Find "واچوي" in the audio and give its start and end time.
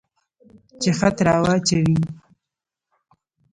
1.43-1.99